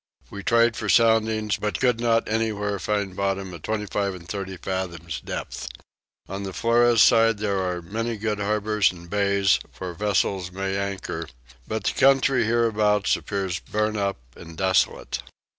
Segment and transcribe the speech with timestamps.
[0.31, 5.21] We tried for soundings but could not anywhere find bottom at 25 and 30 fathoms
[5.23, 5.67] depth.
[6.27, 11.27] On the Flores side there are many good harbours and bays where vessels may anchor;
[11.67, 15.21] but the country hereabouts appears burnt up and desolate.